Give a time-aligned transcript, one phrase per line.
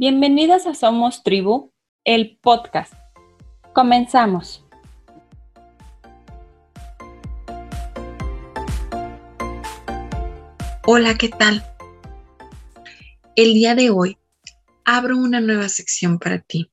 [0.00, 1.74] Bienvenidas a Somos Tribu,
[2.04, 2.94] el podcast.
[3.74, 4.64] Comenzamos.
[10.86, 11.62] Hola, ¿qué tal?
[13.36, 14.16] El día de hoy
[14.86, 16.72] abro una nueva sección para ti.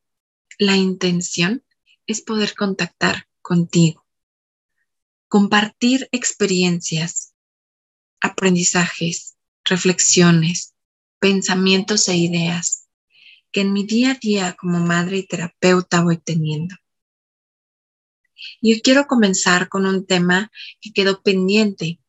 [0.57, 1.65] La intención
[2.05, 4.05] es poder contactar contigo,
[5.27, 7.33] compartir experiencias,
[8.21, 9.35] aprendizajes,
[9.65, 10.75] reflexiones,
[11.19, 12.86] pensamientos e ideas
[13.51, 16.75] que en mi día a día como madre y terapeuta voy teniendo.
[18.61, 21.99] Y hoy quiero comenzar con un tema que quedó pendiente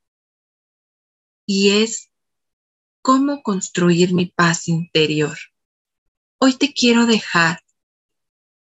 [1.46, 2.10] y es
[3.00, 5.38] cómo construir mi paz interior.
[6.38, 7.62] Hoy te quiero dejar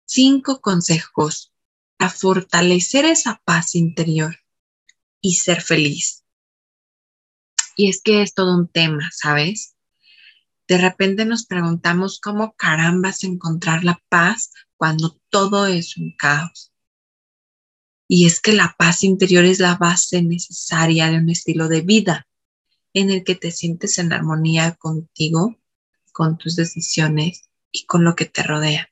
[0.06, 1.54] cinco consejos
[1.98, 4.38] a fortalecer esa paz interior
[5.22, 6.24] y ser feliz.
[7.76, 9.76] Y es que es todo un tema, ¿sabes?
[10.70, 16.72] De repente nos preguntamos cómo carambas encontrar la paz cuando todo es un caos.
[18.08, 22.28] Y es que la paz interior es la base necesaria de un estilo de vida
[22.94, 25.60] en el que te sientes en armonía contigo,
[26.12, 28.92] con tus decisiones y con lo que te rodea.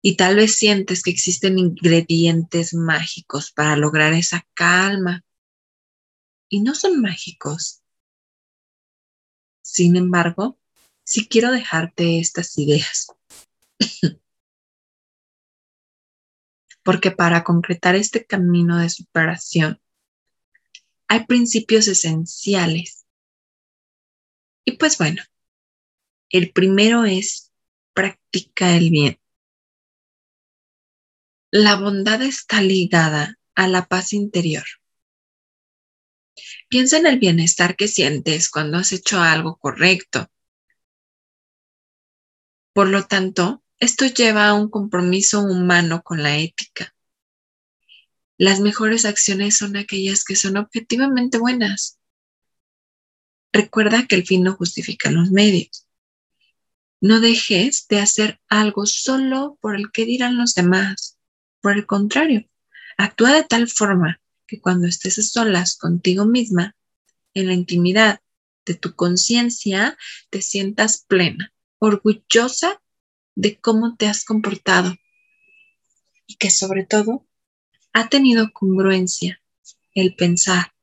[0.00, 5.22] Y tal vez sientes que existen ingredientes mágicos para lograr esa calma.
[6.48, 7.81] Y no son mágicos,
[9.62, 10.58] sin embargo,
[11.04, 13.08] sí quiero dejarte estas ideas.
[16.82, 19.80] Porque para concretar este camino de superación,
[21.08, 23.06] hay principios esenciales.
[24.64, 25.22] Y pues bueno,
[26.30, 27.52] el primero es
[27.92, 29.20] practica el bien.
[31.50, 34.64] La bondad está ligada a la paz interior.
[36.72, 40.30] Piensa en el bienestar que sientes cuando has hecho algo correcto.
[42.72, 46.94] Por lo tanto, esto lleva a un compromiso humano con la ética.
[48.38, 51.98] Las mejores acciones son aquellas que son objetivamente buenas.
[53.52, 55.86] Recuerda que el fin no justifica los medios.
[57.02, 61.18] No dejes de hacer algo solo por el que dirán los demás.
[61.60, 62.48] Por el contrario,
[62.96, 64.21] actúa de tal forma
[64.52, 66.76] que cuando estés a solas contigo misma,
[67.32, 68.20] en la intimidad
[68.66, 69.96] de tu conciencia,
[70.28, 72.82] te sientas plena, orgullosa
[73.34, 74.94] de cómo te has comportado
[76.26, 77.26] y que sobre todo
[77.94, 79.40] ha tenido congruencia
[79.94, 80.74] el pensar,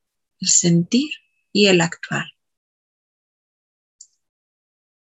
[0.41, 1.11] el sentir
[1.53, 2.25] y el actuar.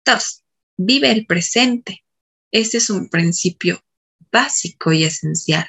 [0.05, 0.43] Dos,
[0.77, 2.05] vive el presente.
[2.51, 3.83] Ese es un principio
[4.31, 5.65] básico y esencial.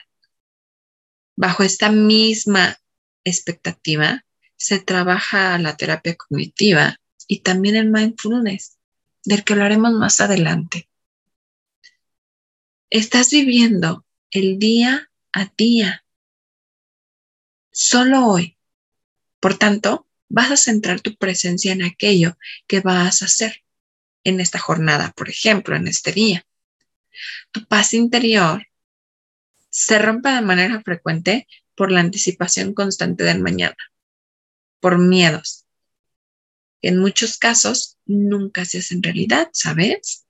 [1.36, 2.78] Bajo esta misma
[3.24, 4.24] expectativa
[4.56, 8.78] se trabaja la terapia cognitiva y también el mindfulness,
[9.24, 10.88] del que hablaremos más adelante.
[12.90, 16.04] Estás viviendo el día a día,
[17.72, 18.56] solo hoy.
[19.40, 23.64] Por tanto, vas a centrar tu presencia en aquello que vas a hacer
[24.22, 26.46] en esta jornada, por ejemplo, en este día.
[27.50, 28.66] Tu paz interior
[29.74, 33.76] se rompe de manera frecuente por la anticipación constante del mañana,
[34.78, 35.66] por miedos,
[36.80, 40.26] que en muchos casos nunca se hacen realidad, ¿sabes?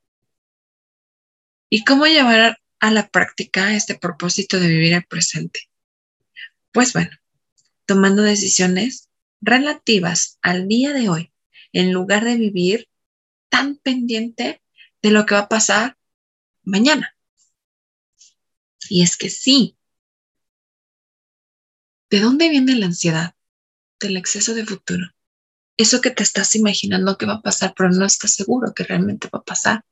[1.68, 5.60] ¿Y cómo llevar a la práctica este propósito de vivir el presente?
[6.72, 7.10] Pues bueno,
[7.84, 9.10] tomando decisiones
[9.42, 11.32] relativas al día de hoy,
[11.74, 12.88] en lugar de vivir
[13.50, 14.62] tan pendiente
[15.02, 15.98] de lo que va a pasar
[16.62, 17.13] mañana.
[18.88, 19.76] Y es que sí.
[22.10, 23.34] ¿De dónde viene la ansiedad?
[24.00, 25.06] Del exceso de futuro.
[25.76, 29.28] Eso que te estás imaginando que va a pasar, pero no estás seguro que realmente
[29.32, 29.84] va a pasar.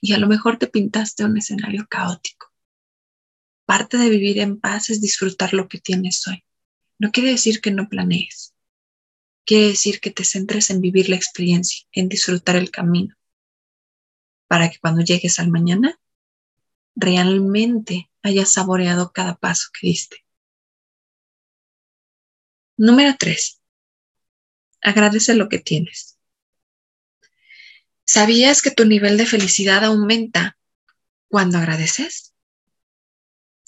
[0.00, 2.52] Y a lo mejor te pintaste un escenario caótico.
[3.64, 6.44] Parte de vivir en paz es disfrutar lo que tienes hoy.
[6.98, 8.54] No quiere decir que no planees.
[9.44, 13.16] Quiere decir que te centres en vivir la experiencia, en disfrutar el camino,
[14.46, 15.98] para que cuando llegues al mañana,
[16.94, 20.24] realmente hayas saboreado cada paso que diste.
[22.76, 23.60] Número tres,
[24.80, 26.18] agradece lo que tienes.
[28.04, 30.56] ¿Sabías que tu nivel de felicidad aumenta
[31.28, 32.34] cuando agradeces?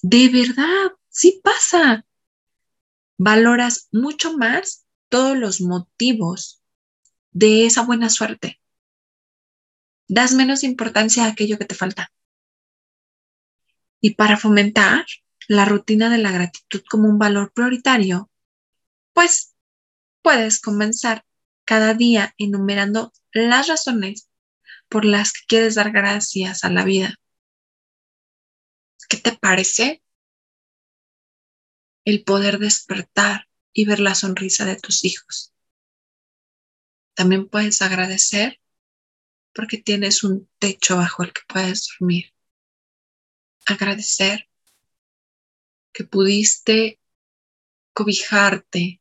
[0.03, 2.05] De verdad, sí pasa.
[3.17, 6.61] Valoras mucho más todos los motivos
[7.31, 8.61] de esa buena suerte.
[10.09, 12.13] Das menos importancia a aquello que te falta.
[14.05, 15.07] Y para fomentar
[15.49, 18.31] la rutina de la gratitud como un valor prioritario,
[19.15, 19.55] pues
[20.21, 21.25] puedes comenzar
[21.65, 24.29] cada día enumerando las razones
[24.91, 27.15] por las que quieres dar gracias a la vida.
[29.09, 30.03] ¿Qué te parece
[32.05, 35.55] el poder despertar y ver la sonrisa de tus hijos?
[37.15, 38.61] También puedes agradecer
[39.55, 42.34] porque tienes un techo bajo el que puedes dormir.
[43.67, 44.49] Agradecer
[45.93, 47.01] que pudiste
[47.93, 49.01] cobijarte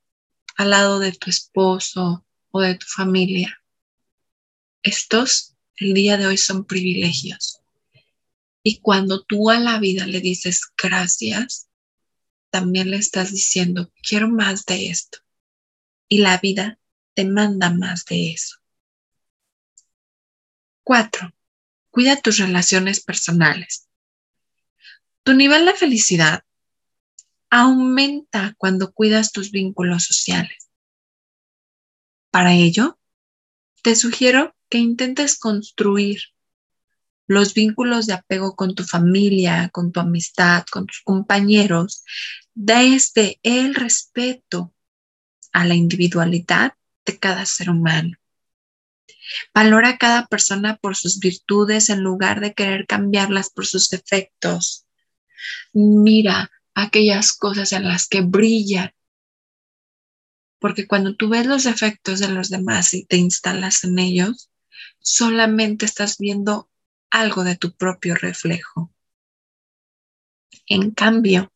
[0.55, 3.63] al lado de tu esposo o de tu familia.
[4.83, 7.59] Estos el día de hoy son privilegios.
[8.61, 11.67] Y cuando tú a la vida le dices gracias,
[12.49, 15.19] también le estás diciendo, quiero más de esto.
[16.07, 16.79] Y la vida
[17.15, 18.57] te manda más de eso.
[20.83, 21.33] Cuatro,
[21.89, 23.87] cuida tus relaciones personales.
[25.23, 26.43] Tu nivel de felicidad
[27.49, 30.69] aumenta cuando cuidas tus vínculos sociales.
[32.29, 32.99] Para ello,
[33.83, 36.19] te sugiero que intentes construir
[37.27, 42.03] los vínculos de apego con tu familia, con tu amistad, con tus compañeros,
[42.53, 44.73] desde el respeto
[45.53, 46.73] a la individualidad
[47.05, 48.17] de cada ser humano.
[49.53, 54.82] Valora a cada persona por sus virtudes en lugar de querer cambiarlas por sus defectos.
[55.73, 58.93] Mira aquellas cosas en las que brillan.
[60.59, 64.49] Porque cuando tú ves los defectos de los demás y te instalas en ellos,
[64.99, 66.69] solamente estás viendo
[67.09, 68.91] algo de tu propio reflejo.
[70.67, 71.51] En cambio,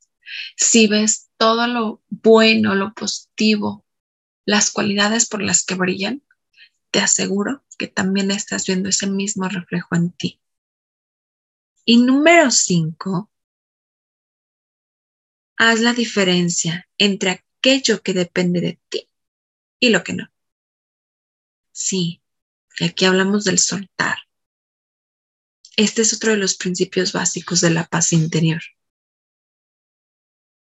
[0.56, 3.86] si ves todo lo bueno, lo positivo,
[4.46, 6.24] las cualidades por las que brillan,
[6.92, 10.42] te aseguro que también estás viendo ese mismo reflejo en ti.
[11.86, 13.32] Y número cinco,
[15.58, 19.10] haz la diferencia entre aquello que depende de ti
[19.80, 20.32] y lo que no.
[21.72, 22.22] Sí,
[22.80, 24.18] y aquí hablamos del soltar.
[25.76, 28.62] Este es otro de los principios básicos de la paz interior.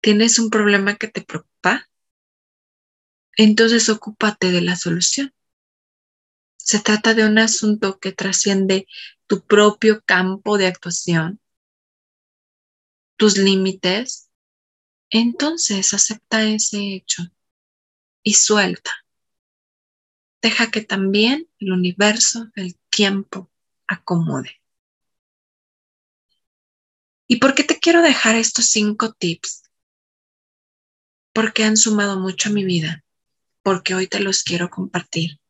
[0.03, 1.89] ¿Tienes un problema que te preocupa?
[3.37, 5.35] Entonces ocúpate de la solución.
[6.57, 8.87] Se trata de un asunto que trasciende
[9.27, 11.41] tu propio campo de actuación,
[13.17, 14.30] tus límites.
[15.11, 17.25] Entonces acepta ese hecho
[18.23, 18.93] y suelta.
[20.41, 23.51] Deja que también el universo, el tiempo,
[23.87, 24.61] acomode.
[27.27, 29.65] ¿Y por qué te quiero dejar estos cinco tips?
[31.33, 33.05] Porque han sumado mucho a mi vida,
[33.63, 35.41] porque hoy te los quiero compartir,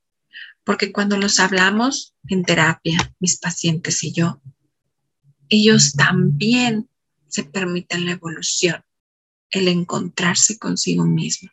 [0.65, 4.43] porque cuando los hablamos en terapia, mis pacientes y yo,
[5.49, 6.89] ellos también
[7.29, 8.85] se permiten la evolución,
[9.51, 11.51] el encontrarse consigo mismo.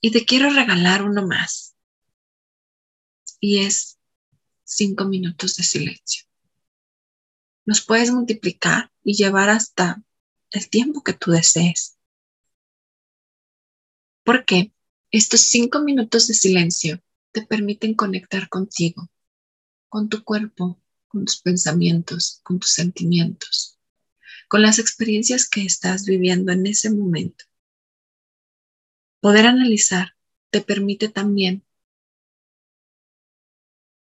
[0.00, 1.74] Y te quiero regalar uno más.
[3.40, 3.98] Y es
[4.64, 6.24] cinco minutos de silencio.
[7.64, 10.02] Nos puedes multiplicar y llevar hasta
[10.50, 11.98] el tiempo que tú desees.
[14.24, 14.72] Porque
[15.10, 19.08] estos cinco minutos de silencio te permiten conectar contigo,
[19.88, 23.75] con tu cuerpo, con tus pensamientos, con tus sentimientos,
[24.48, 27.44] con las experiencias que estás viviendo en ese momento
[29.26, 30.14] Poder analizar
[30.50, 31.64] te permite también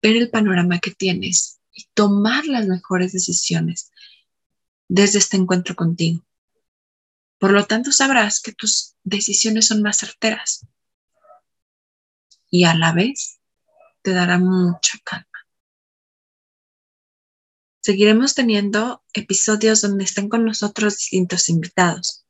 [0.01, 3.91] ver el panorama que tienes y tomar las mejores decisiones
[4.87, 6.25] desde este encuentro contigo.
[7.37, 10.65] Por lo tanto, sabrás que tus decisiones son más certeras
[12.49, 13.39] y a la vez
[14.01, 15.32] te dará mucha calma.
[17.85, 22.25] Seguiremos teniendo episodios donde estén con nosotros distintos invitados,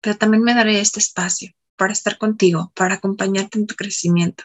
[0.00, 4.44] pero también me daré este espacio para estar contigo, para acompañarte en tu crecimiento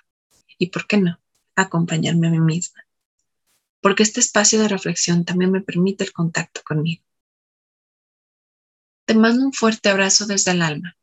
[0.58, 1.20] y, ¿por qué no?,
[1.56, 2.84] acompañarme a mí misma.
[3.80, 7.04] Porque este espacio de reflexión también me permite el contacto conmigo.
[9.06, 10.98] Te mando un fuerte abrazo desde el alma.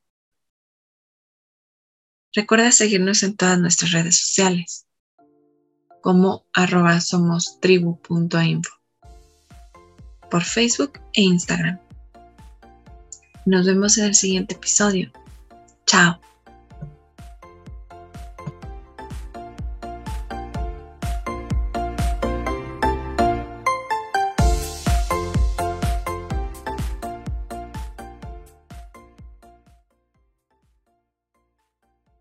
[2.33, 4.87] Recuerda seguirnos en todas nuestras redes sociales
[6.01, 7.59] como arroba somos
[10.31, 11.79] por Facebook e Instagram.
[13.45, 15.11] Nos vemos en el siguiente episodio.
[15.87, 16.21] Chao.